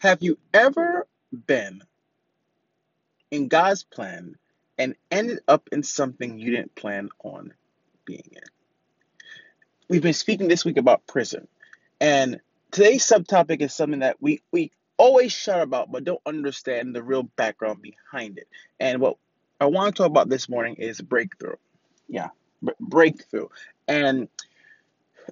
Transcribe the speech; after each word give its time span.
Have 0.00 0.22
you 0.22 0.38
ever 0.54 1.06
been 1.46 1.82
in 3.30 3.48
God's 3.48 3.82
plan 3.82 4.36
and 4.78 4.94
ended 5.10 5.40
up 5.46 5.68
in 5.72 5.82
something 5.82 6.38
you 6.38 6.52
didn't 6.52 6.74
plan 6.74 7.10
on 7.22 7.52
being 8.06 8.30
in? 8.32 8.42
We've 9.90 10.00
been 10.00 10.14
speaking 10.14 10.48
this 10.48 10.64
week 10.64 10.78
about 10.78 11.06
prison, 11.06 11.48
and 12.00 12.40
today's 12.70 13.06
subtopic 13.06 13.60
is 13.60 13.74
something 13.74 14.00
that 14.00 14.16
we, 14.22 14.40
we 14.52 14.72
always 14.96 15.32
shout 15.32 15.60
about 15.60 15.92
but 15.92 16.04
don't 16.04 16.22
understand 16.24 16.94
the 16.96 17.02
real 17.02 17.24
background 17.24 17.82
behind 17.82 18.38
it. 18.38 18.48
And 18.78 19.02
what 19.02 19.18
I 19.60 19.66
want 19.66 19.94
to 19.94 20.02
talk 20.02 20.10
about 20.10 20.30
this 20.30 20.48
morning 20.48 20.76
is 20.76 21.02
breakthrough. 21.02 21.56
Yeah, 22.08 22.28
breakthrough. 22.80 23.48
And 23.86 24.28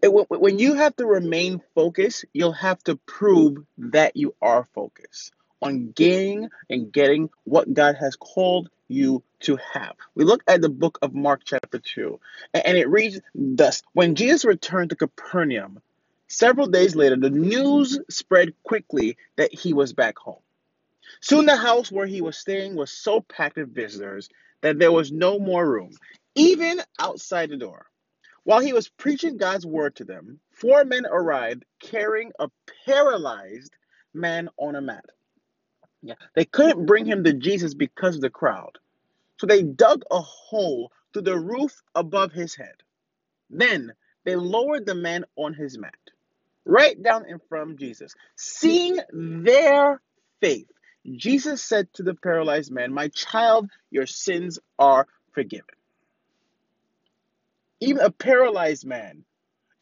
when 0.03 0.59
you 0.59 0.75
have 0.75 0.97
to 0.97 1.07
remain 1.07 1.63
focused, 1.75 2.25
you'll 2.33 2.53
have 2.53 2.83
to 2.85 2.97
prove 2.97 3.59
that 3.79 4.17
you 4.17 4.35
are 4.41 4.67
focused 4.75 5.33
on 5.61 5.91
gaining 5.93 6.49
and 6.71 6.93
getting 6.93 7.31
what 7.45 7.73
God 7.73 7.97
has 7.97 8.17
called 8.17 8.71
you 8.89 9.23
to 9.41 9.59
have. 9.73 9.97
We 10.15 10.25
look 10.25 10.43
at 10.47 10.61
the 10.61 10.69
book 10.69 10.99
of 11.03 11.15
Mark, 11.15 11.43
chapter 11.45 11.79
2, 11.79 12.19
and 12.55 12.77
it 12.77 12.89
reads 12.89 13.21
thus 13.35 13.83
When 13.93 14.15
Jesus 14.15 14.45
returned 14.45 14.91
to 14.91 14.97
Capernaum, 14.97 15.81
several 16.29 16.67
days 16.69 16.97
later, 16.97 17.17
the 17.17 17.31
news 17.31 17.99
spread 18.09 18.55
quickly 18.63 19.17
that 19.37 19.53
he 19.53 19.73
was 19.73 19.93
back 19.93 20.19
home. 20.19 20.41
Soon 21.21 21.47
the 21.47 21.57
house 21.57 21.91
where 21.91 22.07
he 22.07 22.21
was 22.21 22.39
staying 22.39 22.77
was 22.77 22.91
so 22.91 23.21
packed 23.21 23.57
with 23.57 23.75
visitors 23.75 24.29
that 24.61 24.79
there 24.79 24.93
was 24.93 25.11
no 25.11 25.39
more 25.39 25.69
room, 25.69 25.91
even 26.35 26.81
outside 26.99 27.51
the 27.51 27.57
door. 27.57 27.87
While 28.49 28.61
he 28.61 28.73
was 28.73 28.89
preaching 28.89 29.37
God's 29.37 29.67
word 29.67 29.95
to 29.97 30.05
them, 30.05 30.41
four 30.53 30.83
men 30.83 31.05
arrived 31.05 31.67
carrying 31.81 32.33
a 32.39 32.49
paralyzed 32.87 33.77
man 34.15 34.49
on 34.57 34.75
a 34.75 34.81
mat. 34.81 35.05
Yeah, 36.01 36.15
they 36.35 36.47
couldn't 36.47 36.87
bring 36.87 37.05
him 37.05 37.25
to 37.25 37.35
Jesus 37.35 37.75
because 37.75 38.15
of 38.15 38.23
the 38.23 38.31
crowd. 38.31 38.79
So 39.37 39.47
they 39.47 39.63
dug 39.63 40.03
a 40.11 40.23
hole 40.23 40.91
through 41.13 41.25
the 41.25 41.39
roof 41.39 41.83
above 41.95 42.33
his 42.33 42.55
head. 42.55 42.73
Then 43.51 43.93
they 44.25 44.35
lowered 44.35 44.87
the 44.87 44.95
man 44.95 45.27
on 45.37 45.53
his 45.53 45.77
mat, 45.77 45.93
right 46.65 47.03
down 47.03 47.27
in 47.27 47.41
front 47.51 47.73
of 47.73 47.79
Jesus. 47.79 48.15
Seeing 48.37 48.99
their 49.13 50.01
faith, 50.41 50.71
Jesus 51.17 51.63
said 51.63 51.93
to 51.97 52.03
the 52.03 52.15
paralyzed 52.15 52.73
man, 52.73 52.95
My 52.95 53.09
child, 53.09 53.69
your 53.91 54.07
sins 54.07 54.59
are 54.79 55.07
forgiven 55.33 55.67
even 57.81 58.01
a 58.01 58.11
paralyzed 58.11 58.85
man, 58.85 59.25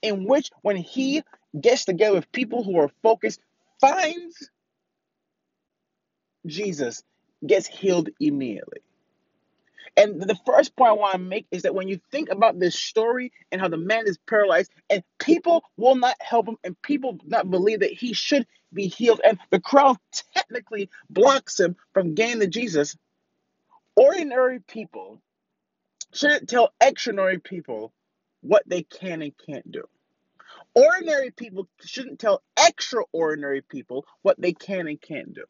in 0.02 0.24
which 0.24 0.50
when 0.62 0.76
he 0.76 1.22
gets 1.58 1.84
together 1.84 2.16
with 2.16 2.32
people 2.32 2.62
who 2.62 2.78
are 2.78 2.90
focused, 3.02 3.40
finds 3.80 4.50
Jesus, 6.46 7.02
gets 7.46 7.66
healed 7.66 8.10
immediately. 8.20 8.80
And 9.96 10.20
the 10.20 10.38
first 10.44 10.76
point 10.76 10.90
I 10.90 10.94
want 10.94 11.12
to 11.14 11.18
make 11.18 11.46
is 11.50 11.62
that 11.62 11.74
when 11.74 11.88
you 11.88 11.98
think 12.10 12.28
about 12.28 12.58
this 12.58 12.78
story 12.78 13.32
and 13.50 13.60
how 13.60 13.68
the 13.68 13.78
man 13.78 14.06
is 14.06 14.18
paralyzed, 14.28 14.70
and 14.90 15.02
people 15.18 15.64
will 15.78 15.94
not 15.94 16.16
help 16.20 16.48
him, 16.48 16.58
and 16.62 16.80
people 16.82 17.18
not 17.24 17.50
believe 17.50 17.80
that 17.80 17.92
he 17.92 18.12
should 18.12 18.46
be 18.74 18.88
healed, 18.88 19.22
and 19.24 19.38
the 19.50 19.60
crowd 19.60 19.96
technically 20.34 20.90
blocks 21.08 21.58
him 21.58 21.76
from 21.94 22.14
getting 22.14 22.40
to 22.40 22.46
Jesus, 22.46 22.94
ordinary 23.96 24.60
people 24.60 25.22
shouldn't 26.16 26.48
tell 26.48 26.72
extraordinary 26.80 27.38
people 27.40 27.92
what 28.42 28.64
they 28.66 28.82
can 28.82 29.22
and 29.22 29.32
can't 29.46 29.70
do. 29.70 29.84
Ordinary 30.74 31.30
people 31.32 31.68
shouldn't 31.84 32.20
tell 32.20 32.42
extraordinary 32.58 33.62
people 33.62 34.06
what 34.22 34.40
they 34.40 34.52
can 34.52 34.88
and 34.88 35.00
can't 35.00 35.34
do. 35.34 35.44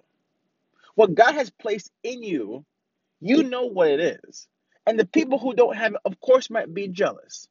What 0.95 1.15
God 1.15 1.35
has 1.35 1.51
placed 1.51 1.91
in 2.05 2.23
you, 2.23 2.65
you 3.21 3.45
know 3.45 3.67
what 3.67 3.89
it 3.91 4.21
is. 4.25 4.49
And 4.87 4.99
the 4.99 5.07
people 5.07 5.39
who 5.39 5.55
don't 5.55 5.77
have 5.77 5.95
it, 5.95 6.01
of 6.05 6.21
course, 6.21 6.51
might 6.51 6.73
be 6.73 6.89
jealous. 6.89 7.49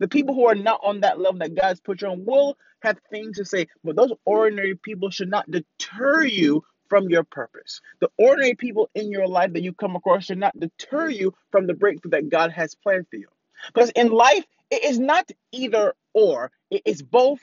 The 0.00 0.08
people 0.08 0.34
who 0.34 0.46
are 0.46 0.54
not 0.56 0.80
on 0.84 1.00
that 1.00 1.20
level 1.20 1.40
that 1.40 1.54
God's 1.54 1.80
put 1.80 2.02
you 2.02 2.08
on 2.08 2.24
will 2.24 2.56
have 2.82 2.98
things 3.10 3.38
to 3.38 3.44
say, 3.44 3.68
but 3.84 3.96
those 3.96 4.12
ordinary 4.24 4.76
people 4.76 5.10
should 5.10 5.30
not 5.30 5.50
deter 5.50 6.24
you 6.24 6.64
from 6.88 7.08
your 7.08 7.24
purpose. 7.24 7.80
The 8.00 8.10
ordinary 8.18 8.54
people 8.54 8.90
in 8.94 9.10
your 9.10 9.26
life 9.26 9.52
that 9.52 9.62
you 9.62 9.72
come 9.72 9.96
across 9.96 10.24
should 10.24 10.38
not 10.38 10.58
deter 10.58 11.08
you 11.08 11.34
from 11.50 11.66
the 11.66 11.74
breakthrough 11.74 12.12
that 12.12 12.28
God 12.28 12.52
has 12.52 12.74
planned 12.74 13.06
for 13.10 13.16
you. 13.16 13.28
Because 13.66 13.90
in 13.90 14.10
life, 14.10 14.44
it 14.70 14.84
is 14.84 14.98
not 14.98 15.30
either 15.52 15.94
or, 16.14 16.50
it 16.70 16.82
is 16.84 17.02
both 17.02 17.40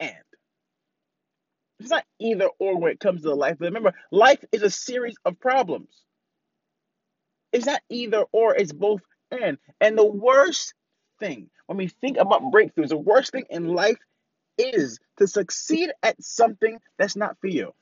and. 0.00 0.14
It's 1.78 1.90
not 1.90 2.04
either 2.18 2.48
or 2.58 2.78
when 2.78 2.92
it 2.92 3.00
comes 3.00 3.22
to 3.22 3.34
life. 3.34 3.56
But 3.58 3.66
remember, 3.66 3.94
life 4.10 4.42
is 4.52 4.62
a 4.62 4.70
series 4.70 5.16
of 5.24 5.38
problems. 5.38 6.02
It's 7.52 7.66
not 7.66 7.82
either 7.90 8.24
or, 8.32 8.54
it's 8.54 8.72
both 8.72 9.02
and. 9.30 9.58
And 9.80 9.96
the 9.96 10.06
worst 10.06 10.74
thing, 11.20 11.50
when 11.66 11.78
we 11.78 11.88
think 11.88 12.16
about 12.16 12.42
breakthroughs, 12.42 12.88
the 12.88 12.96
worst 12.96 13.32
thing 13.32 13.44
in 13.50 13.68
life 13.68 13.98
is 14.58 14.98
to 15.18 15.26
succeed 15.26 15.90
at 16.02 16.22
something 16.22 16.78
that's 16.98 17.16
not 17.16 17.36
for 17.40 17.48
you 17.48 17.72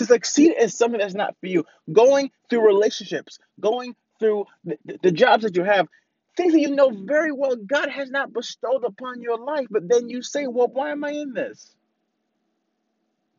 to 0.00 0.06
succeed 0.06 0.54
in 0.58 0.68
something 0.70 0.98
that's 0.98 1.14
not 1.14 1.36
for 1.40 1.46
you, 1.46 1.66
going 1.92 2.30
through 2.48 2.66
relationships, 2.66 3.38
going 3.60 3.94
through 4.18 4.46
the, 4.64 4.78
the, 5.02 5.12
jobs 5.12 5.42
that 5.42 5.54
you 5.54 5.62
have, 5.62 5.88
things 6.38 6.54
that 6.54 6.60
you 6.60 6.74
know 6.74 6.90
very 6.90 7.32
well 7.32 7.54
God 7.54 7.90
has 7.90 8.10
not 8.10 8.32
bestowed 8.32 8.82
upon 8.84 9.20
your 9.20 9.36
life, 9.36 9.66
but 9.70 9.88
then 9.88 10.08
you 10.08 10.22
say, 10.22 10.46
Well, 10.46 10.68
why 10.68 10.90
am 10.90 11.04
I 11.04 11.10
in 11.10 11.34
this? 11.34 11.74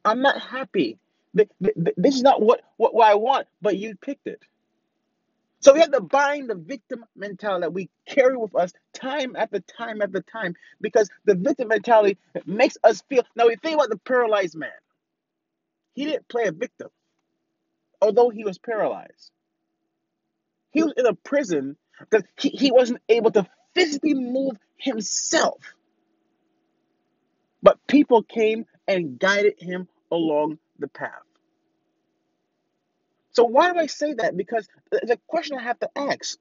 I'm 0.06 0.22
not 0.22 0.40
happy. 0.40 1.00
This 1.34 2.16
is 2.16 2.22
not 2.22 2.42
what, 2.42 2.62
what, 2.78 2.94
what 2.94 3.10
I 3.10 3.16
want, 3.16 3.48
but 3.62 3.78
you 3.78 3.96
picked 3.96 4.28
it. 4.28 4.42
So 5.62 5.74
we 5.74 5.80
have 5.80 5.92
to 5.92 6.02
bind 6.02 6.50
the 6.50 6.56
victim 6.56 7.06
mentality 7.16 7.62
that 7.62 7.74
we 7.74 7.90
carry 8.08 8.38
with 8.38 8.56
us 8.56 8.72
time 8.94 9.36
after 9.36 9.60
time 9.62 10.02
after 10.02 10.22
time 10.22 10.56
because 10.80 11.10
the 11.26 11.36
victim 11.36 11.70
mentality 11.70 12.18
makes 12.46 12.78
us 12.84 13.02
feel. 13.10 13.24
Now, 13.36 13.48
we 13.48 13.56
think 13.56 13.76
about 13.76 13.90
the 13.90 13.98
paralyzed 13.98 14.56
man. 14.56 14.70
He 15.94 16.06
didn't 16.06 16.28
play 16.30 16.46
a 16.46 16.52
victim, 16.52 16.90
although 18.02 18.30
he 18.30 18.44
was 18.44 18.58
paralyzed. 18.58 19.32
He 20.72 20.84
was 20.84 20.94
in 20.98 21.06
a 21.06 21.14
prison 21.14 21.78
that 22.12 22.26
he, 22.40 22.50
he 22.50 22.72
wasn't 22.72 23.02
able 23.10 23.32
to 23.32 23.48
physically 23.76 24.14
move 24.14 24.58
himself. 24.78 25.60
But 27.62 27.80
people 27.88 28.24
came 28.24 28.66
and 28.88 29.20
guided 29.20 29.56
him 29.60 29.88
along 30.12 30.60
the 30.80 30.88
path. 30.88 31.12
So, 33.32 33.46
why 33.46 33.72
do 33.72 33.80
I 33.80 33.88
say 33.88 34.14
that? 34.16 34.36
Because 34.38 34.68
the 34.92 35.20
question 35.28 35.58
I 35.58 35.64
have 35.64 35.80
to 35.80 35.90
ask 35.96 36.38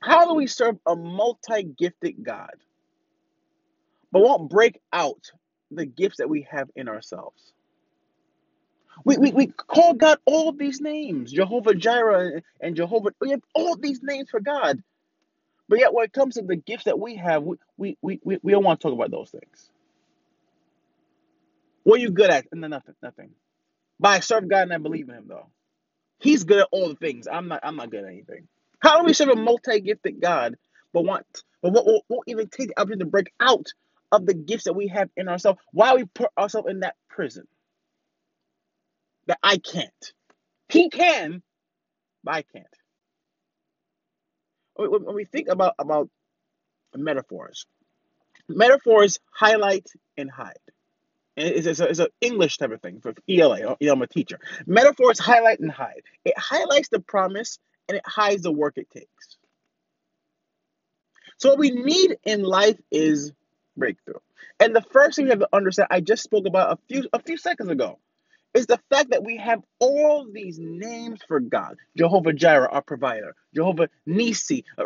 how 0.00 0.26
do 0.26 0.34
we 0.34 0.46
serve 0.46 0.78
a 0.86 0.96
multi 0.96 1.62
gifted 1.62 2.24
God, 2.24 2.54
but 4.12 4.22
won't 4.22 4.50
break 4.50 4.80
out 4.92 5.30
the 5.70 5.86
gifts 5.86 6.18
that 6.18 6.30
we 6.30 6.46
have 6.50 6.70
in 6.76 6.88
ourselves? 6.88 7.52
We, 9.04 9.18
we, 9.18 9.32
we 9.32 9.46
call 9.48 9.94
God 9.94 10.18
all 10.26 10.52
these 10.52 10.80
names 10.80 11.32
Jehovah 11.32 11.74
Jireh 11.74 12.42
and 12.60 12.76
Jehovah. 12.76 13.10
We 13.20 13.30
have 13.30 13.42
all 13.54 13.76
these 13.76 14.00
names 14.02 14.30
for 14.30 14.40
God. 14.40 14.82
But 15.68 15.78
yet, 15.78 15.94
when 15.94 16.04
it 16.04 16.12
comes 16.12 16.34
to 16.34 16.42
the 16.42 16.56
gifts 16.56 16.84
that 16.84 16.98
we 16.98 17.16
have, 17.16 17.44
we, 17.44 17.56
we, 17.76 17.96
we, 18.02 18.38
we, 18.42 18.52
don't 18.52 18.64
want 18.64 18.80
to 18.80 18.88
talk 18.88 18.94
about 18.94 19.10
those 19.10 19.30
things. 19.30 19.70
What 21.84 22.00
are 22.00 22.02
you 22.02 22.10
good 22.10 22.30
at? 22.30 22.46
No, 22.52 22.68
nothing, 22.68 22.94
nothing. 23.02 23.30
But 24.00 24.08
I 24.08 24.20
serve 24.20 24.48
God 24.48 24.62
and 24.62 24.72
I 24.72 24.78
believe 24.78 25.08
in 25.08 25.14
Him, 25.14 25.24
though. 25.28 25.46
He's 26.18 26.44
good 26.44 26.60
at 26.60 26.68
all 26.72 26.88
the 26.88 26.96
things. 26.96 27.28
I'm 27.30 27.48
not. 27.48 27.60
I'm 27.62 27.76
not 27.76 27.90
good 27.90 28.04
at 28.04 28.10
anything. 28.10 28.48
How 28.80 28.98
do 28.98 29.04
we 29.04 29.14
serve 29.14 29.28
a 29.30 29.36
multi-gifted 29.36 30.20
God, 30.20 30.56
but 30.92 31.04
want, 31.04 31.26
but 31.62 31.72
won't, 31.72 32.04
won't 32.08 32.24
even 32.28 32.48
take 32.48 32.68
the 32.68 32.80
opportunity 32.80 33.04
to 33.04 33.10
break 33.10 33.32
out 33.40 33.66
of 34.12 34.26
the 34.26 34.34
gifts 34.34 34.64
that 34.64 34.74
we 34.74 34.88
have 34.88 35.08
in 35.16 35.28
ourselves? 35.28 35.60
Why 35.72 35.94
we 35.94 36.04
put 36.04 36.30
ourselves 36.36 36.68
in 36.70 36.80
that 36.80 36.96
prison? 37.08 37.46
That 39.30 39.38
I 39.44 39.58
can't. 39.58 40.12
He 40.68 40.90
can, 40.90 41.40
but 42.24 42.34
I 42.34 42.42
can't. 42.42 42.66
When 44.74 45.14
we 45.14 45.24
think 45.24 45.46
about, 45.46 45.74
about 45.78 46.08
metaphors, 46.96 47.64
metaphors 48.48 49.20
highlight 49.32 49.86
and 50.16 50.28
hide. 50.28 50.58
It's, 51.36 51.78
a, 51.78 52.02
an 52.02 52.08
English 52.20 52.58
type 52.58 52.72
of 52.72 52.82
thing 52.82 53.00
for 53.00 53.14
ELA. 53.28 53.76
You 53.78 53.86
know, 53.86 53.92
I'm 53.92 54.02
a 54.02 54.08
teacher. 54.08 54.40
Metaphors 54.66 55.20
highlight 55.20 55.60
and 55.60 55.70
hide. 55.70 56.02
It 56.24 56.36
highlights 56.36 56.88
the 56.88 56.98
promise 56.98 57.60
and 57.88 57.96
it 57.96 58.02
hides 58.04 58.42
the 58.42 58.50
work 58.50 58.78
it 58.78 58.90
takes. 58.90 59.38
So 61.38 61.50
what 61.50 61.58
we 61.60 61.70
need 61.70 62.16
in 62.24 62.42
life 62.42 62.80
is 62.90 63.32
breakthrough. 63.76 64.18
And 64.58 64.74
the 64.74 64.82
first 64.82 65.14
thing 65.14 65.26
you 65.26 65.30
have 65.30 65.38
to 65.38 65.48
understand, 65.52 65.86
I 65.92 66.00
just 66.00 66.24
spoke 66.24 66.46
about 66.46 66.72
a 66.72 66.78
few 66.88 67.08
a 67.12 67.22
few 67.22 67.36
seconds 67.36 67.70
ago. 67.70 68.00
It's 68.54 68.66
the 68.66 68.80
fact 68.90 69.10
that 69.10 69.24
we 69.24 69.38
have 69.38 69.62
all 69.80 70.26
these 70.32 70.58
names 70.60 71.20
for 71.28 71.40
God 71.40 71.76
Jehovah 71.96 72.34
Jireh, 72.34 72.68
our 72.70 72.82
provider, 72.82 73.36
Jehovah 73.54 73.88
Nisi, 74.06 74.64
uh, 74.78 74.84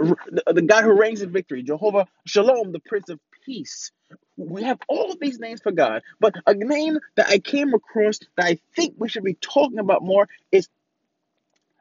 the 0.53 0.63
God 0.63 0.85
who 0.85 0.99
reigns 0.99 1.23
in 1.23 1.33
victory, 1.33 1.63
Jehovah 1.65 2.07
Shalom, 2.27 2.73
the 2.73 2.81
Prince 2.81 3.11
of 3.11 3.21
Peace, 3.47 3.93
We 4.37 4.65
have 4.65 4.81
all 4.89 5.13
of 5.13 5.21
these 5.21 5.41
names 5.41 5.63
for 5.63 5.73
God, 5.73 6.03
but 6.21 6.37
a 6.47 6.55
name 6.55 6.99
that 7.17 7.29
I 7.29 7.39
came 7.41 7.75
across 7.75 8.21
that 8.37 8.47
I 8.47 8.59
think 8.77 8.95
we 8.99 9.09
should 9.09 9.25
be 9.25 9.35
talking 9.37 9.81
about 9.81 10.05
more 10.05 10.29
is 10.53 10.69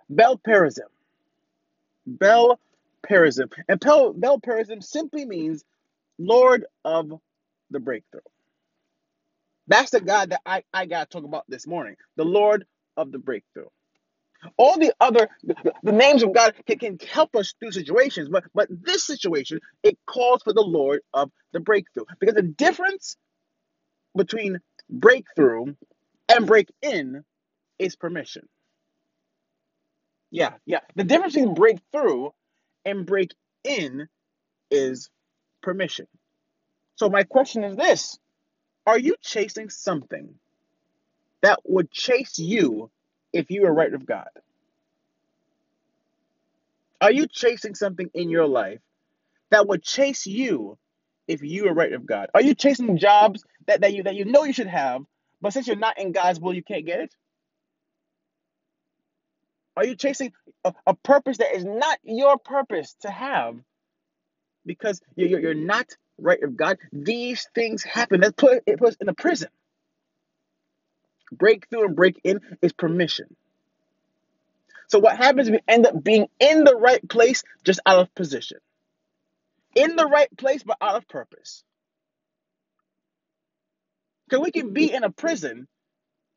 Baal 0.09 0.38
Perazim. 0.39 0.89
Baal 2.07 2.59
Perazim. 3.07 3.51
And 3.69 3.80
Baal, 3.80 4.13
Baal 4.13 4.39
Perazim 4.41 4.83
simply 4.83 5.25
means 5.25 5.63
Lord 6.19 6.65
of 6.85 7.13
the 7.71 7.80
breakthrough. 7.80 8.21
That's 9.68 9.92
the 9.92 10.01
God 10.01 10.31
that 10.31 10.42
I, 10.45 10.63
I 10.74 10.88
got 10.88 11.12
to 11.12 11.18
talk 11.18 11.25
about 11.25 11.45
this 11.50 11.68
morning. 11.68 11.95
The 12.18 12.25
Lord 12.25 12.65
of 12.98 13.12
the 13.12 13.19
breakthrough. 13.19 13.68
All 14.57 14.80
the 14.80 14.94
other 15.01 15.30
the, 15.44 15.56
the 15.83 15.92
names 15.94 16.24
of 16.24 16.33
God 16.33 16.56
can, 16.68 16.80
can 16.80 17.00
help 17.12 17.36
us 17.36 17.54
through 17.60 17.74
situations, 17.74 18.30
but 18.30 18.45
but 18.56 18.69
this 18.71 19.06
situation 19.06 19.60
it 19.83 19.98
calls 20.07 20.44
for 20.44 20.54
the 20.54 20.62
Lord 20.63 21.01
of 21.13 21.31
the 21.54 21.60
breakthrough 21.62 22.06
because 22.19 22.36
the 22.36 22.44
difference 22.44 23.18
between 24.18 24.60
breakthrough 24.89 25.75
and 26.30 26.48
break 26.48 26.69
in 26.81 27.24
is 27.80 27.95
permission. 27.95 28.48
Yeah, 30.31 30.54
yeah. 30.66 30.81
The 30.95 31.04
difference 31.06 31.36
between 31.36 31.56
breakthrough 31.56 32.30
and 32.86 33.06
break 33.06 33.31
in 33.63 34.07
is 34.71 35.09
permission. 35.63 36.07
So 36.95 37.09
my 37.09 37.24
question 37.24 37.63
is 37.63 37.77
this: 37.77 38.19
Are 38.85 39.00
you 39.00 39.15
chasing 39.21 39.69
something 39.69 40.35
that 41.41 41.59
would 41.65 41.91
chase 41.91 42.39
you 42.39 42.91
if 43.33 43.51
you 43.51 43.63
were 43.63 43.74
right 43.74 43.91
with 43.91 44.06
God? 44.06 44.30
Are 47.01 47.12
you 47.12 47.27
chasing 47.27 47.75
something 47.75 48.09
in 48.13 48.30
your 48.30 48.47
life 48.47 48.81
that 49.51 49.68
would 49.68 49.83
chase 49.83 50.25
you 50.27 50.77
if 51.27 51.44
you 51.44 51.65
were 51.65 51.74
right 51.74 51.91
with 51.91 52.06
God? 52.06 52.30
Are 52.33 52.41
you 52.41 52.56
chasing 52.56 52.97
jobs 52.97 53.44
that, 53.68 53.81
that 53.81 53.94
you 53.94 54.03
that 54.03 54.15
you 54.15 54.25
know 54.25 54.45
you 54.45 54.53
should 54.53 54.68
have, 54.68 55.03
but 55.41 55.53
since 55.53 55.68
you're 55.68 55.77
not 55.77 56.00
in 56.00 56.12
God's 56.13 56.39
will, 56.39 56.53
you 56.53 56.63
can't 56.63 56.85
get 56.85 57.01
it? 57.01 57.15
Are 59.77 59.85
you 59.85 59.95
chasing 59.95 60.33
a, 60.65 60.74
a 60.88 60.94
purpose 60.95 61.38
that 61.39 61.56
is 61.56 61.65
not 61.65 62.00
your 62.03 62.38
purpose 62.38 62.95
to 63.01 63.12
have 63.12 63.57
because 64.65 65.01
you're, 65.15 65.30
you're, 65.30 65.39
you're 65.41 65.53
not 65.56 65.88
right 66.18 66.42
of 66.42 66.57
God? 66.57 66.77
These 66.92 67.48
things 67.56 67.83
happen. 67.83 68.21
That 68.21 68.38
put 68.38 68.63
it 68.65 68.80
puts 68.80 68.98
in 69.00 69.10
a 69.10 69.13
prison. 69.13 69.50
Breakthrough 71.31 71.86
and 71.86 71.95
break 71.95 72.19
in 72.24 72.42
is 72.62 72.74
permission. 72.74 73.36
So 74.88 75.00
what 75.00 75.18
happens? 75.18 75.50
We 75.50 75.60
end 75.68 75.88
up 75.88 76.04
being 76.04 76.27
in 76.39 76.63
the 76.63 76.75
right 76.75 77.07
place, 77.07 77.44
just 77.63 77.80
out 77.86 78.00
of 78.00 78.13
position. 78.13 78.60
In 79.75 79.95
the 79.95 80.06
right 80.06 80.30
place, 80.38 80.62
but 80.63 80.77
out 80.81 80.95
of 80.95 81.07
purpose. 81.07 81.63
Because 84.27 84.44
we 84.44 84.51
can 84.51 84.74
be 84.74 84.94
in 84.94 85.04
a 85.04 85.09
prison 85.09 85.68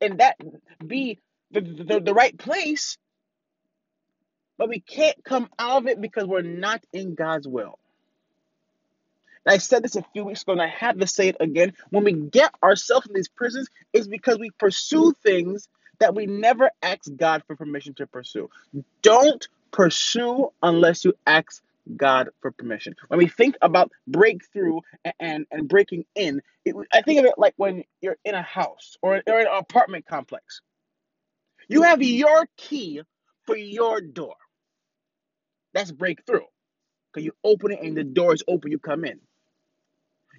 and 0.01 0.19
that 0.19 0.37
be 0.85 1.19
the, 1.51 1.61
the, 1.61 2.01
the 2.03 2.13
right 2.13 2.37
place, 2.37 2.97
but 4.57 4.69
we 4.69 4.79
can't 4.79 5.23
come 5.23 5.49
out 5.59 5.83
of 5.83 5.87
it 5.87 6.01
because 6.01 6.25
we're 6.25 6.41
not 6.41 6.83
in 6.93 7.15
God's 7.15 7.47
will. 7.47 7.77
I 9.49 9.57
said 9.57 9.83
this 9.83 9.95
a 9.95 10.03
few 10.13 10.25
weeks 10.25 10.43
ago, 10.43 10.53
and 10.53 10.61
I 10.61 10.67
have 10.67 10.99
to 10.99 11.07
say 11.07 11.29
it 11.29 11.37
again. 11.39 11.73
When 11.89 12.03
we 12.03 12.13
get 12.13 12.53
ourselves 12.63 13.07
in 13.07 13.13
these 13.13 13.27
prisons, 13.29 13.69
it's 13.93 14.07
because 14.07 14.39
we 14.39 14.51
pursue 14.51 15.13
things 15.23 15.69
that 15.99 16.15
we 16.15 16.25
never 16.25 16.71
ask 16.81 17.03
God 17.15 17.43
for 17.47 17.55
permission 17.55 17.93
to 17.95 18.07
pursue. 18.07 18.49
Don't 19.01 19.47
pursue 19.71 20.51
unless 20.61 21.05
you 21.05 21.13
ask 21.25 21.61
God 21.95 22.29
for 22.41 22.51
permission. 22.51 22.95
When 23.07 23.17
we 23.19 23.27
think 23.27 23.55
about 23.61 23.91
breakthrough 24.07 24.81
and, 25.05 25.13
and, 25.19 25.45
and 25.51 25.69
breaking 25.69 26.05
in, 26.15 26.41
it, 26.65 26.75
I 26.93 27.01
think 27.01 27.19
of 27.19 27.25
it 27.25 27.35
like 27.37 27.53
when 27.57 27.83
you're 28.01 28.17
in 28.25 28.35
a 28.35 28.41
house 28.41 28.97
or, 29.01 29.21
or 29.27 29.39
an 29.39 29.47
apartment 29.51 30.05
complex. 30.07 30.61
You 31.69 31.83
have 31.83 32.01
your 32.01 32.47
key 32.57 33.01
for 33.45 33.55
your 33.57 34.01
door. 34.01 34.35
That's 35.73 35.91
breakthrough. 35.91 36.41
Because 37.13 37.25
you 37.25 37.33
open 37.43 37.71
it 37.71 37.81
and 37.81 37.97
the 37.97 38.03
door 38.03 38.33
is 38.33 38.43
open, 38.47 38.71
you 38.71 38.79
come 38.79 39.05
in. 39.05 39.19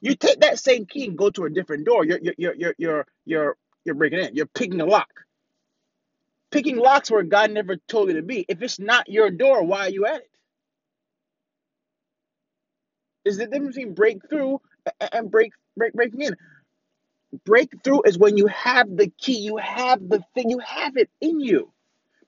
You 0.00 0.16
take 0.16 0.40
that 0.40 0.58
same 0.58 0.86
key 0.86 1.06
and 1.06 1.18
go 1.18 1.30
to 1.30 1.44
a 1.44 1.50
different 1.50 1.86
door. 1.86 2.04
You're 2.04 2.20
you're 2.22 2.34
you're 2.38 2.54
you're 2.56 2.74
you're 2.78 3.06
you're, 3.26 3.56
you're 3.84 3.94
breaking 3.94 4.20
in. 4.20 4.34
You're 4.34 4.46
picking 4.46 4.80
a 4.80 4.86
lock. 4.86 5.08
Picking 6.50 6.76
locks 6.78 7.10
where 7.10 7.22
God 7.24 7.50
never 7.50 7.76
told 7.76 8.08
you 8.08 8.14
to 8.16 8.22
be. 8.22 8.44
If 8.48 8.62
it's 8.62 8.78
not 8.78 9.08
your 9.08 9.30
door, 9.30 9.64
why 9.64 9.86
are 9.86 9.90
you 9.90 10.06
at 10.06 10.16
it? 10.16 10.30
Is 13.24 13.38
the 13.38 13.46
difference 13.46 13.76
between 13.76 13.94
breakthrough 13.94 14.58
and 15.12 15.30
break 15.30 15.52
break 15.76 15.92
breaking 15.94 16.22
in. 16.22 16.36
Breakthrough 17.44 18.02
is 18.06 18.18
when 18.18 18.36
you 18.36 18.46
have 18.48 18.96
the 18.96 19.12
key, 19.18 19.38
you 19.38 19.58
have 19.58 20.00
the 20.08 20.22
thing, 20.34 20.50
you 20.50 20.60
have 20.60 20.96
it 20.96 21.10
in 21.20 21.40
you. 21.40 21.72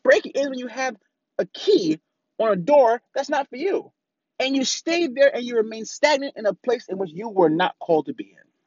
Breaking 0.05 0.33
in 0.35 0.51
when 0.51 0.59
you 0.59 0.69
have 0.69 0.97
a 1.39 1.47
key 1.47 2.01
on 2.39 2.53
a 2.53 2.57
door 2.57 3.03
that's 3.15 3.31
not 3.31 3.49
for 3.49 3.57
you. 3.57 3.93
And 4.41 4.57
you 4.57 4.65
stay 4.65 5.09
there 5.09 5.35
and 5.35 5.45
you 5.45 5.57
remain 5.57 5.87
stagnant 5.87 6.35
in 6.37 6.47
a 6.47 6.55
place 6.55 6.87
in 6.89 6.99
which 6.99 7.13
you 7.13 7.31
were 7.31 7.51
not 7.51 7.77
called 7.81 8.07
to 8.09 8.15
be 8.15 8.25
in. 8.33 8.61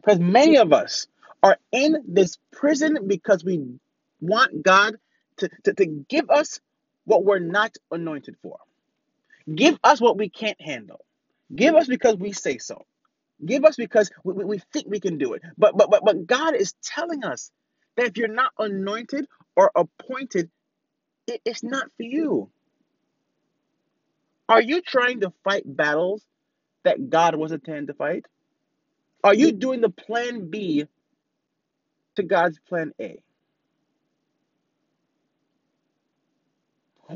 Because 0.00 0.20
many 0.20 0.58
of 0.58 0.72
us 0.72 1.08
are 1.42 1.58
in 1.72 2.04
this 2.08 2.38
prison 2.52 2.98
because 3.06 3.44
we 3.44 3.64
want 4.20 4.62
God 4.64 4.96
to, 5.38 5.50
to, 5.64 5.74
to 5.74 5.86
give 5.86 6.30
us 6.30 6.60
what 7.04 7.24
we're 7.24 7.40
not 7.40 7.76
anointed 7.90 8.36
for. 8.42 8.58
Give 9.54 9.78
us 9.84 10.00
what 10.00 10.18
we 10.18 10.30
can't 10.30 10.60
handle. 10.60 11.04
Give 11.54 11.74
us 11.76 11.88
because 11.88 12.16
we 12.16 12.32
say 12.32 12.58
so. 12.58 12.86
Give 13.44 13.64
us 13.64 13.76
because 13.76 14.10
we, 14.24 14.34
we, 14.34 14.44
we 14.46 14.58
think 14.72 14.86
we 14.88 15.00
can 15.00 15.18
do 15.18 15.34
it. 15.34 15.42
But, 15.58 15.76
but 15.76 15.90
but 15.90 16.04
but 16.04 16.26
God 16.26 16.54
is 16.54 16.74
telling 16.84 17.24
us 17.24 17.50
that 17.96 18.06
if 18.06 18.18
you're 18.18 18.28
not 18.28 18.52
anointed 18.58 19.26
or 19.56 19.72
appointed, 19.76 20.50
it, 21.26 21.40
it's 21.44 21.62
not 21.64 21.86
for 21.96 22.04
you. 22.04 22.50
Are 24.50 24.62
you 24.62 24.82
trying 24.82 25.20
to 25.20 25.32
fight 25.44 25.64
battles 25.64 26.24
that 26.84 27.10
God 27.10 27.36
wasn't 27.36 27.66
intended 27.68 27.88
to 27.88 27.94
fight? 27.94 28.26
Are 29.24 29.34
you 29.34 29.52
doing 29.52 29.80
the 29.80 29.90
plan 29.90 30.50
B 30.50 30.86
to 32.16 32.22
God's 32.24 32.58
plan 32.68 32.92
A? 33.00 33.22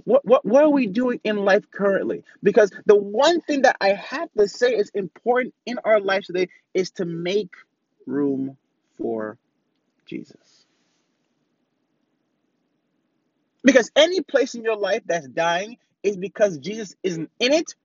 What, 0.05 0.25
what, 0.25 0.45
what 0.45 0.65
are 0.65 0.71
we 0.71 0.87
doing 0.87 1.21
in 1.25 1.37
life 1.39 1.71
currently? 1.71 2.25
Because 2.43 2.73
the 2.87 2.97
one 2.97 3.41
thing 3.43 3.63
that 3.63 3.77
I 3.81 3.91
have 3.91 4.29
to 4.39 4.49
say 4.49 4.75
is 4.75 4.91
important 4.95 5.55
in 5.67 5.79
our 5.85 6.01
lives 6.01 6.29
today 6.29 6.49
is 6.75 6.93
to 6.93 7.05
make 7.05 7.55
room 8.07 8.57
for 8.99 9.39
Jesus. 10.07 10.67
Because 13.64 13.91
any 13.97 14.21
place 14.21 14.55
in 14.55 14.64
your 14.64 14.76
life 14.76 15.03
that's 15.07 15.29
dying 15.29 15.79
is 16.04 16.18
because 16.18 16.58
Jesus 16.58 16.96
isn't 17.04 17.30
in 17.40 17.54
it 17.54 17.76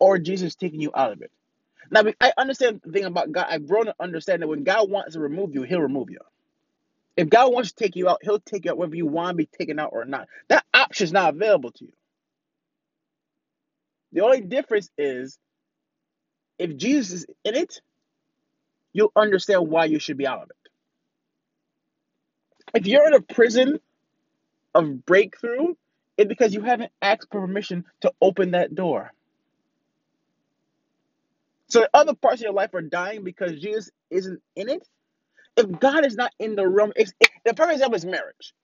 or 0.00 0.18
Jesus 0.18 0.56
taking 0.56 0.82
you 0.82 0.92
out 0.94 1.12
of 1.12 1.22
it. 1.22 1.32
Now, 1.90 2.04
I 2.20 2.34
understand 2.38 2.82
the 2.84 2.92
thing 2.92 3.06
about 3.06 3.32
God. 3.32 3.48
I've 3.50 3.68
grown 3.68 3.86
to 3.86 3.96
understand 4.00 4.42
that 4.42 4.48
when 4.48 4.64
God 4.64 4.90
wants 4.90 5.14
to 5.14 5.20
remove 5.20 5.54
you, 5.54 5.64
He'll 5.64 5.82
remove 5.82 6.10
you. 6.10 6.20
If 7.16 7.30
God 7.30 7.52
wants 7.52 7.72
to 7.72 7.76
take 7.76 7.96
you 7.96 8.08
out, 8.08 8.20
He'll 8.22 8.40
take 8.40 8.66
you 8.66 8.72
out 8.72 8.78
whether 8.78 8.96
you 8.96 9.06
want 9.06 9.30
to 9.30 9.36
be 9.36 9.46
taken 9.46 9.78
out 9.78 9.90
or 9.92 10.06
not. 10.06 10.28
That 10.48 10.64
option 10.74 11.06
is 11.06 11.12
not 11.12 11.34
available 11.34 11.72
to 11.72 11.86
you. 11.86 11.92
The 14.12 14.22
only 14.22 14.42
difference 14.42 14.90
is 14.98 15.38
if 16.58 16.76
Jesus 16.76 17.22
is 17.22 17.26
in 17.44 17.56
it, 17.56 17.80
you'll 18.92 19.12
understand 19.16 19.68
why 19.68 19.84
you 19.86 19.98
should 20.00 20.18
be 20.18 20.26
out 20.26 20.42
of 20.42 20.50
it. 20.50 20.56
If 22.80 22.86
you're 22.86 23.08
in 23.08 23.14
a 23.14 23.22
prison 23.22 23.80
of 24.74 25.06
breakthrough, 25.06 25.76
it's 26.18 26.28
because 26.28 26.54
you 26.54 26.62
haven't 26.62 26.92
asked 27.02 27.30
permission 27.30 27.86
to 28.02 28.12
open 28.22 28.52
that 28.52 28.74
door. 28.74 29.12
So 31.68 31.86
other 31.94 32.14
parts 32.14 32.36
of 32.40 32.44
your 32.44 32.52
life 32.54 32.74
are 32.74 32.82
dying 32.82 33.24
because 33.24 33.60
Jesus 33.60 33.90
isn't 34.10 34.42
in 34.56 34.70
it. 34.70 34.88
If 35.56 35.80
God 35.80 36.06
is 36.06 36.16
not 36.16 36.32
in 36.38 36.56
the 36.56 36.66
room, 36.68 36.92
if, 36.96 37.10
if 37.20 37.30
the 37.44 37.54
perfect 37.54 37.74
example 37.74 37.96
is 37.96 38.06
marriage 38.06 38.54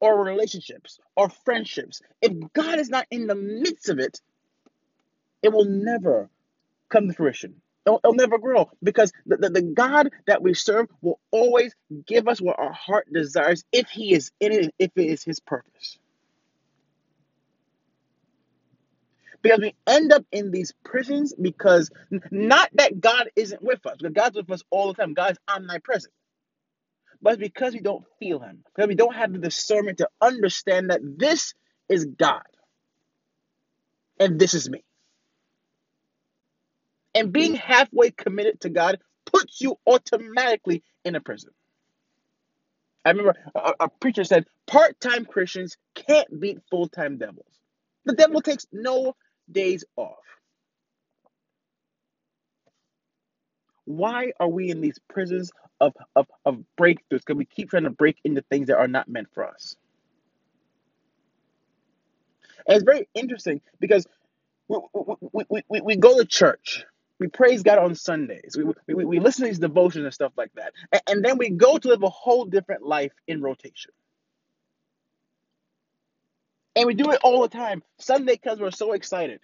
or 0.00 0.24
relationships 0.24 1.00
or 1.16 1.30
friendships. 1.30 2.02
If 2.22 2.32
God 2.54 2.80
is 2.80 2.90
not 2.90 3.06
in 3.10 3.28
the 3.28 3.36
midst 3.36 3.90
of 3.90 4.00
it, 4.00 4.20
it 5.42 5.52
will 5.52 5.66
never 5.66 6.30
come 6.90 7.08
to 7.08 7.14
fruition. 7.14 7.56
It'll, 7.86 8.00
it'll 8.04 8.14
never 8.14 8.38
grow 8.38 8.70
because 8.82 9.12
the, 9.26 9.38
the, 9.38 9.50
the 9.50 9.62
God 9.62 10.10
that 10.26 10.42
we 10.42 10.54
serve 10.54 10.88
will 11.02 11.20
always 11.32 11.74
give 12.06 12.28
us 12.28 12.40
what 12.40 12.58
our 12.58 12.72
heart 12.72 13.08
desires 13.12 13.64
if 13.72 13.88
He 13.90 14.14
is 14.14 14.32
in 14.40 14.52
it 14.52 14.62
and 14.64 14.72
if 14.78 14.92
it 14.96 15.06
is 15.06 15.24
His 15.24 15.40
purpose. 15.40 15.98
Because 19.42 19.60
we 19.60 19.74
end 19.88 20.12
up 20.12 20.24
in 20.32 20.52
these 20.52 20.72
prisons 20.84 21.34
because 21.40 21.90
not 22.30 22.70
that 22.74 23.00
God 23.00 23.30
isn't 23.36 23.62
with 23.62 23.86
us, 23.86 23.98
because 23.98 24.14
God's 24.14 24.36
with 24.36 24.50
us 24.52 24.62
all 24.70 24.88
the 24.88 24.94
time. 24.94 25.14
God's 25.14 25.38
omnipresent. 25.48 26.12
But 27.22 27.38
because 27.40 27.74
we 27.74 27.80
don't 27.80 28.04
feel 28.20 28.40
Him, 28.40 28.64
because 28.74 28.88
we 28.88 28.96
don't 28.96 29.14
have 29.16 29.32
the 29.32 29.38
discernment 29.38 29.98
to 29.98 30.08
understand 30.20 30.90
that 30.90 31.00
this 31.02 31.54
is 31.88 32.06
God 32.06 32.42
and 34.20 34.38
this 34.40 34.54
is 34.54 34.70
me. 34.70 34.84
And 37.14 37.32
being 37.32 37.56
halfway 37.56 38.12
committed 38.12 38.60
to 38.62 38.70
God 38.70 39.00
puts 39.26 39.60
you 39.60 39.76
automatically 39.86 40.84
in 41.04 41.16
a 41.16 41.20
prison. 41.20 41.50
I 43.04 43.10
remember 43.10 43.34
a, 43.56 43.74
a 43.82 43.90
preacher 43.90 44.24
said, 44.24 44.46
part 44.68 45.00
time 45.00 45.26
Christians 45.26 45.76
can't 45.96 46.40
beat 46.40 46.60
full 46.70 46.88
time 46.88 47.18
devils. 47.18 47.46
The 48.06 48.14
devil 48.14 48.42
takes 48.42 48.66
no 48.72 49.14
days 49.52 49.84
off. 49.96 50.16
Why 53.84 54.32
are 54.38 54.48
we 54.48 54.70
in 54.70 54.80
these 54.80 54.98
prisons 55.08 55.50
of, 55.80 55.94
of, 56.14 56.26
of 56.44 56.64
breakthroughs? 56.78 57.20
Because 57.20 57.36
we 57.36 57.44
keep 57.44 57.70
trying 57.70 57.84
to 57.84 57.90
break 57.90 58.16
into 58.24 58.42
things 58.42 58.68
that 58.68 58.78
are 58.78 58.88
not 58.88 59.08
meant 59.08 59.28
for 59.34 59.46
us. 59.46 59.76
And 62.66 62.76
it's 62.76 62.84
very 62.84 63.08
interesting 63.14 63.60
because 63.80 64.06
we, 64.68 64.78
we, 65.32 65.62
we, 65.68 65.80
we, 65.80 65.96
go 65.96 66.16
to 66.18 66.24
church. 66.24 66.84
We 67.18 67.26
praise 67.28 67.62
God 67.62 67.78
on 67.78 67.94
Sundays. 67.94 68.56
We, 68.56 68.94
we, 68.94 69.04
we 69.04 69.20
listen 69.20 69.44
to 69.44 69.50
these 69.50 69.58
devotions 69.58 70.04
and 70.04 70.14
stuff 70.14 70.32
like 70.36 70.52
that. 70.54 70.72
And, 70.92 71.02
and 71.08 71.24
then 71.24 71.38
we 71.38 71.50
go 71.50 71.78
to 71.78 71.88
live 71.88 72.02
a 72.02 72.08
whole 72.08 72.44
different 72.44 72.82
life 72.82 73.12
in 73.26 73.42
rotation. 73.42 73.92
And 76.74 76.86
we 76.86 76.94
do 76.94 77.10
it 77.12 77.20
all 77.22 77.42
the 77.42 77.48
time. 77.48 77.82
Sunday 77.98 78.32
because 78.34 78.58
we're 78.58 78.70
so 78.70 78.92
excited. 78.92 79.40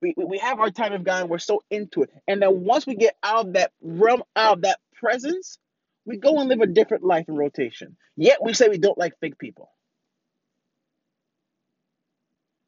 We, 0.00 0.14
we, 0.16 0.38
have 0.38 0.60
our 0.60 0.70
time 0.70 0.92
of 0.92 1.04
God 1.04 1.22
and 1.22 1.30
we're 1.30 1.38
so 1.38 1.62
into 1.70 2.02
it. 2.02 2.10
And 2.28 2.40
then 2.40 2.64
once 2.64 2.86
we 2.86 2.94
get 2.94 3.16
out 3.22 3.46
of 3.46 3.52
that 3.54 3.72
realm, 3.80 4.22
out 4.34 4.58
of 4.58 4.62
that 4.62 4.78
presence, 4.94 5.58
we 6.04 6.18
go 6.18 6.38
and 6.38 6.48
live 6.48 6.60
a 6.60 6.66
different 6.66 7.02
life 7.02 7.26
in 7.28 7.36
rotation. 7.36 7.96
Yet 8.16 8.38
we 8.42 8.52
say 8.52 8.68
we 8.68 8.78
don't 8.78 8.98
like 8.98 9.18
fake 9.20 9.38
people. 9.38 9.70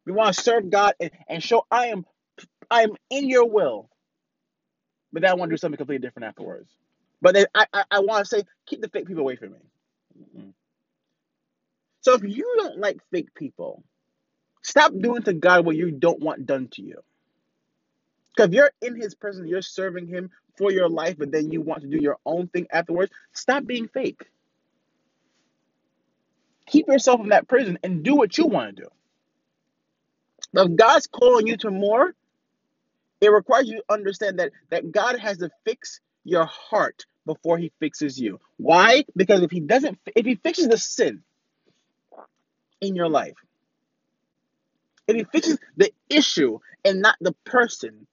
We 0.07 0.13
want 0.13 0.35
to 0.35 0.43
serve 0.43 0.71
God 0.71 0.95
and, 0.99 1.11
and 1.29 1.43
show 1.43 1.67
I 1.71 1.89
am 1.89 2.07
I 2.71 2.83
am 2.83 2.93
in 3.11 3.29
your 3.29 3.47
will. 3.47 3.89
But 5.13 5.23
then 5.23 5.31
I 5.31 5.35
want 5.35 5.51
to 5.51 5.55
do 5.55 5.59
something 5.59 5.77
completely 5.77 6.07
different 6.07 6.29
afterwards. 6.29 6.71
But 7.21 7.35
then 7.35 7.47
I, 7.55 7.67
I, 7.73 7.85
I 7.91 7.99
want 8.01 8.25
to 8.25 8.29
say, 8.29 8.45
keep 8.67 8.81
the 8.81 8.89
fake 8.89 9.07
people 9.07 9.23
away 9.23 9.37
from 9.37 9.53
me. 9.53 9.59
Mm-mm. 10.19 10.53
So 12.09 12.15
if 12.15 12.25
you 12.25 12.55
don't 12.59 12.79
like 12.81 13.01
fake 13.13 13.35
people, 13.37 13.85
stop 14.63 14.93
doing 14.99 15.23
to 15.25 15.35
God 15.35 15.67
what 15.67 15.77
you 15.77 15.93
don't 15.93 16.23
want 16.23 16.47
done 16.47 16.69
to 16.73 16.83
you. 16.83 17.01
Because 18.37 18.49
if 18.51 18.55
you're 18.55 18.73
in 18.83 18.97
his 19.01 19.15
presence, 19.15 19.49
you're 19.49 19.63
serving 19.63 20.09
him 20.09 20.31
for 20.57 20.73
your 20.73 20.89
life, 20.89 21.17
but 21.19 21.33
then 21.33 21.53
you 21.53 21.61
want 21.61 21.83
to 21.83 21.89
do 21.89 21.99
your 22.01 22.17
own 22.27 22.49
thing 22.49 22.67
afterwards, 22.73 23.13
stop 23.35 23.67
being 23.67 23.89
fake. 23.89 24.23
Keep 26.67 26.89
yourself 26.89 27.21
in 27.21 27.31
that 27.31 27.49
prison 27.49 27.79
and 27.85 28.05
do 28.05 28.17
what 28.17 28.39
you 28.39 28.47
want 28.47 28.77
to 28.77 28.83
do. 28.85 28.89
But 30.55 30.71
if 30.71 30.77
God's 30.77 31.09
calling 31.09 31.47
you 31.47 31.59
to 31.59 31.71
more, 31.71 32.15
it 33.21 33.31
requires 33.33 33.69
you 33.69 33.79
to 33.79 33.85
understand 33.95 34.41
that, 34.41 34.53
that 34.71 34.93
God 34.93 35.19
has 35.21 35.39
to 35.39 35.51
fix 35.67 36.01
your 36.25 36.47
heart 36.47 37.07
before 37.27 37.59
he 37.59 37.73
fixes 37.81 38.19
you. 38.19 38.41
Why? 38.59 39.05
Because 39.17 39.43
if 39.43 39.51
he 39.53 39.61
doesn't, 39.61 39.99
if 40.17 40.27
he 40.27 40.37
fixes 40.37 40.69
the 40.69 40.79
sin 40.79 41.23
in 42.81 42.95
your 42.95 43.09
life, 43.09 43.37
if 45.07 45.17
he 45.17 45.25
fixes 45.25 45.59
the 45.77 45.93
issue 46.09 46.59
and 46.85 47.01
not 47.01 47.17
the 47.21 47.33
person, 47.45 48.07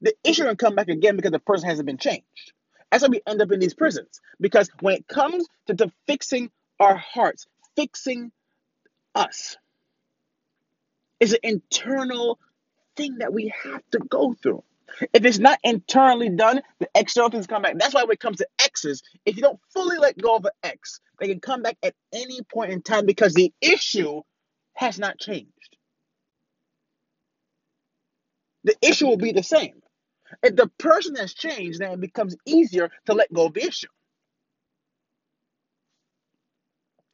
the 0.00 0.14
issue 0.24 0.44
will 0.44 0.56
come 0.56 0.74
back 0.74 0.88
again 0.88 1.16
because 1.16 1.32
the 1.32 1.38
person 1.38 1.68
hasn't 1.68 1.86
been 1.86 1.98
changed. 1.98 2.52
That's 2.90 3.02
why 3.02 3.08
we 3.10 3.20
end 3.26 3.42
up 3.42 3.52
in 3.52 3.60
these 3.60 3.74
prisons. 3.74 4.20
Because 4.40 4.70
when 4.80 4.94
it 4.96 5.08
comes 5.08 5.46
to, 5.66 5.74
to 5.74 5.92
fixing 6.06 6.50
our 6.80 6.96
hearts, 6.96 7.46
fixing 7.76 8.32
us, 9.14 9.56
is 11.20 11.32
an 11.32 11.40
internal 11.42 12.38
thing 12.96 13.18
that 13.18 13.32
we 13.32 13.52
have 13.64 13.82
to 13.90 13.98
go 13.98 14.34
through. 14.34 14.62
If 15.14 15.24
it's 15.24 15.38
not 15.38 15.58
internally 15.64 16.30
done, 16.30 16.62
the 16.80 16.88
external 16.94 17.30
things 17.30 17.46
come 17.46 17.62
back. 17.62 17.78
That's 17.78 17.94
why 17.94 18.04
when 18.04 18.12
it 18.12 18.20
comes 18.20 18.38
to 18.38 18.48
exes, 18.64 19.02
if 19.26 19.36
you 19.36 19.42
don't 19.42 19.60
fully 19.72 19.98
let 19.98 20.18
go 20.18 20.36
of 20.36 20.44
an 20.44 20.52
ex, 20.62 21.00
they 21.20 21.28
can 21.28 21.40
come 21.40 21.62
back 21.62 21.76
at 21.82 21.94
any 22.12 22.42
point 22.52 22.72
in 22.72 22.82
time 22.82 23.06
because 23.06 23.34
the 23.34 23.52
issue 23.60 24.22
has 24.74 24.98
not 24.98 25.18
changed. 25.18 25.52
The 28.64 28.76
issue 28.82 29.06
will 29.06 29.16
be 29.18 29.32
the 29.32 29.42
same. 29.42 29.80
If 30.42 30.56
the 30.56 30.70
person 30.78 31.16
has 31.16 31.34
changed, 31.34 31.80
then 31.80 31.92
it 31.92 32.00
becomes 32.00 32.36
easier 32.46 32.90
to 33.06 33.14
let 33.14 33.32
go 33.32 33.46
of 33.46 33.54
the 33.54 33.64
issue. 33.66 33.88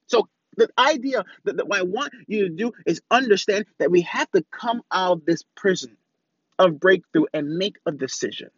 So 0.08 0.28
the 0.56 0.68
idea 0.78 1.24
that, 1.44 1.56
that 1.56 1.68
what 1.68 1.80
I 1.80 1.84
want 1.84 2.12
you 2.28 2.48
to 2.48 2.54
do 2.54 2.72
is 2.86 3.02
understand 3.10 3.66
that 3.78 3.90
we 3.90 4.02
have 4.02 4.30
to 4.32 4.44
come 4.52 4.82
out 4.92 5.12
of 5.12 5.26
this 5.26 5.42
prison 5.56 5.96
of 6.58 6.80
breakthrough 6.80 7.26
and 7.34 7.56
make 7.58 7.76
a 7.86 7.92
decision. 7.92 8.50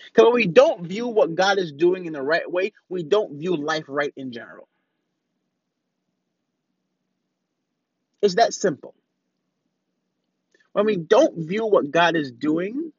Because 0.00 0.26
when 0.26 0.34
we 0.34 0.46
don't 0.46 0.86
view 0.86 1.08
what 1.08 1.34
God 1.34 1.58
is 1.58 1.72
doing 1.72 2.06
in 2.06 2.14
the 2.14 2.22
right 2.22 2.50
way, 2.50 2.72
we 2.88 3.02
don't 3.02 3.38
view 3.38 3.56
life 3.56 3.84
right 3.88 4.12
in 4.16 4.32
general. 4.32 4.68
It's 8.22 8.36
that 8.36 8.54
simple. 8.54 8.94
When 10.72 10.86
we 10.86 10.96
don't 10.96 11.46
view 11.48 11.66
what 11.66 11.90
God 11.90 12.16
is 12.16 12.32
doing, 12.32 12.92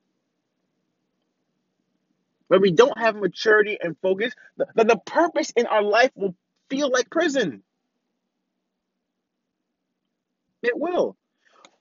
when 2.47 2.61
we 2.61 2.71
don't 2.71 2.97
have 2.99 3.15
maturity 3.15 3.77
and 3.81 3.95
focus, 4.01 4.33
the, 4.57 4.67
the, 4.75 4.85
the 4.85 4.97
purpose 5.05 5.51
in 5.55 5.67
our 5.67 5.83
life 5.83 6.11
will 6.15 6.35
feel 6.69 6.91
like 6.91 7.09
prison. 7.09 7.63
It 10.63 10.73
will. 10.77 11.17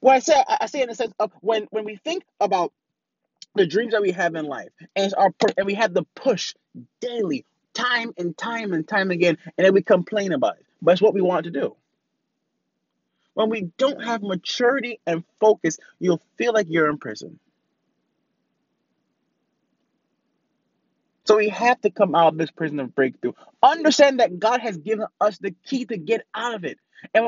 Well, 0.07 0.17
I 0.17 0.21
say 0.21 0.37
I 0.49 0.67
say 0.69 0.83
in 0.83 0.89
the 0.91 0.97
sense 0.97 1.15
of 1.21 1.33
when 1.43 1.65
when 1.73 1.85
we 1.85 1.97
think 1.97 2.25
about 2.41 2.73
the 3.57 3.67
dreams 3.67 3.93
that 3.93 4.03
we 4.03 4.13
have 4.13 4.37
in 4.37 4.47
life, 4.47 4.71
and 4.97 5.15
our 5.19 5.33
and 5.59 5.67
we 5.67 5.75
have 5.75 5.95
the 5.95 6.05
push 6.15 6.55
daily, 7.01 7.45
time 7.75 8.13
and 8.19 8.39
time 8.39 8.73
and 8.75 8.89
time 8.89 9.11
again, 9.11 9.39
and 9.59 9.67
then 9.67 9.75
we 9.75 9.83
complain 9.83 10.33
about 10.33 10.59
it. 10.59 10.67
But 10.83 10.93
it's 10.93 11.03
what 11.03 11.15
we 11.15 11.23
want 11.23 11.47
to 11.47 11.53
do. 11.53 11.77
When 13.35 13.51
we 13.51 13.71
don't 13.79 14.05
have 14.05 14.23
maturity 14.23 15.01
and 15.07 15.25
focus, 15.41 15.79
you'll 16.01 16.23
feel 16.39 16.55
like 16.55 16.69
you're 16.71 16.91
in 16.91 16.99
prison. 16.99 17.41
So 21.27 21.37
we 21.37 21.51
have 21.51 21.81
to 21.83 21.91
come 21.91 22.15
out 22.15 22.35
of 22.35 22.39
this 22.39 22.51
prison 22.51 22.81
of 22.81 22.95
breakthrough. 22.95 23.33
Understand 23.63 24.21
that 24.21 24.39
God 24.39 24.61
has 24.61 24.77
given 24.79 25.07
us 25.21 25.39
the 25.39 25.55
key 25.67 25.87
to 25.87 25.97
get 25.99 26.27
out 26.35 26.55
of 26.55 26.65
it. 26.65 26.79
And, 27.15 27.27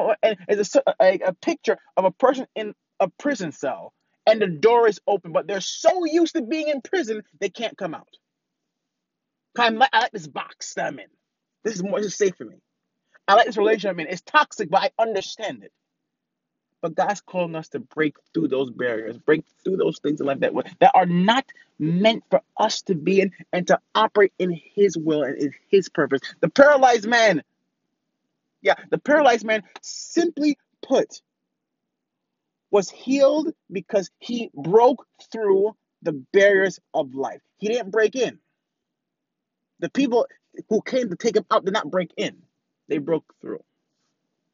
it's 0.48 0.76
a, 0.76 0.82
a, 1.00 1.18
a 1.26 1.32
picture 1.34 1.78
of 1.96 2.04
a 2.04 2.10
person 2.12 2.46
in 2.56 2.74
a 3.00 3.08
prison 3.08 3.52
cell, 3.52 3.92
and 4.26 4.40
the 4.40 4.48
door 4.48 4.88
is 4.88 5.00
open, 5.06 5.32
but 5.32 5.46
they're 5.46 5.60
so 5.60 6.04
used 6.04 6.34
to 6.36 6.42
being 6.42 6.68
in 6.68 6.82
prison 6.82 7.22
they 7.40 7.50
can't 7.50 7.76
come 7.76 7.94
out. 7.94 8.08
I 9.58 9.68
like, 9.70 9.90
I 9.92 10.00
like 10.00 10.12
this 10.12 10.26
box 10.28 10.74
that 10.74 10.86
I'm 10.86 10.98
in. 10.98 11.06
This 11.64 11.74
is 11.74 11.82
more 11.82 12.02
safe 12.04 12.36
for 12.36 12.44
me. 12.44 12.56
I 13.28 13.34
like 13.34 13.46
this 13.46 13.56
relationship 13.56 13.92
I'm 13.92 14.00
in. 14.00 14.08
It's 14.08 14.22
toxic, 14.22 14.70
but 14.70 14.82
I 14.82 15.02
understand 15.02 15.64
it. 15.64 15.72
But 16.80 16.94
God's 16.94 17.20
calling 17.20 17.56
us 17.56 17.68
to 17.70 17.80
break 17.80 18.16
through 18.32 18.48
those 18.48 18.70
barriers, 18.70 19.18
break 19.18 19.44
through 19.64 19.78
those 19.78 19.98
things 19.98 20.20
in 20.20 20.26
life 20.26 20.40
that 20.40 20.52
that 20.80 20.92
are 20.94 21.06
not 21.06 21.44
meant 21.78 22.24
for 22.30 22.40
us 22.56 22.82
to 22.82 22.94
be 22.94 23.20
in, 23.20 23.32
and 23.52 23.66
to 23.66 23.80
operate 23.94 24.32
in 24.38 24.50
His 24.74 24.96
will 24.96 25.24
and 25.24 25.36
in 25.36 25.52
His 25.68 25.88
purpose. 25.88 26.20
The 26.40 26.48
paralyzed 26.48 27.06
man, 27.06 27.42
yeah, 28.62 28.74
the 28.90 28.98
paralyzed 28.98 29.44
man, 29.44 29.64
simply 29.82 30.56
put, 30.82 31.20
was 32.70 32.90
healed 32.90 33.52
because 33.72 34.10
he 34.18 34.50
broke 34.54 35.06
through 35.32 35.74
the 36.02 36.12
barriers 36.12 36.78
of 36.94 37.14
life. 37.14 37.40
He 37.56 37.68
didn't 37.68 37.90
break 37.90 38.14
in. 38.14 38.38
The 39.80 39.90
people 39.90 40.26
who 40.68 40.82
came 40.82 41.08
to 41.08 41.16
take 41.16 41.36
him 41.36 41.46
out 41.50 41.64
did 41.64 41.74
not 41.74 41.90
break 41.90 42.12
in; 42.16 42.42
they 42.88 42.98
broke 42.98 43.34
through. 43.40 43.64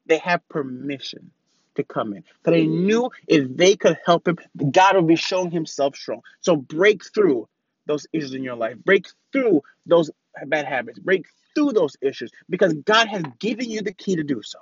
They 0.06 0.18
have 0.18 0.46
permission 0.48 1.32
to 1.74 1.84
come 1.84 2.14
in. 2.14 2.24
But 2.42 2.52
they 2.52 2.64
mm-hmm. 2.64 2.86
knew 2.86 3.10
if 3.26 3.56
they 3.56 3.76
could 3.76 3.98
help 4.04 4.28
him, 4.28 4.38
God 4.70 4.96
would 4.96 5.06
be 5.06 5.16
showing 5.16 5.50
himself 5.50 5.96
strong. 5.96 6.20
So 6.40 6.56
break 6.56 7.02
through 7.12 7.48
those 7.86 8.06
issues 8.12 8.34
in 8.34 8.42
your 8.42 8.56
life. 8.56 8.76
Break 8.84 9.06
through 9.32 9.62
those 9.86 10.10
bad 10.46 10.66
habits. 10.66 10.98
Break 10.98 11.26
through 11.54 11.72
those 11.72 11.96
issues 12.00 12.30
because 12.48 12.74
God 12.74 13.08
has 13.08 13.22
given 13.38 13.70
you 13.70 13.82
the 13.82 13.92
key 13.92 14.16
to 14.16 14.24
do 14.24 14.42
so. 14.42 14.58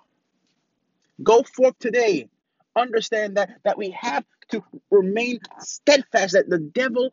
Go 1.23 1.43
forth 1.43 1.79
today. 1.79 2.29
Understand 2.75 3.37
that 3.37 3.51
that 3.65 3.77
we 3.77 3.91
have 3.91 4.25
to 4.49 4.63
remain 4.91 5.41
steadfast, 5.61 6.33
that 6.33 6.49
the 6.49 6.59
devil 6.59 7.11